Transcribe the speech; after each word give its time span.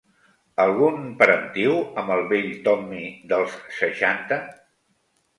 Algun 0.61 0.95
parentiu 1.17 1.75
amb 2.03 2.13
el 2.15 2.21
vell 2.31 2.49
Tommy 2.67 3.01
dels 3.33 3.59
seixanta? 3.81 4.39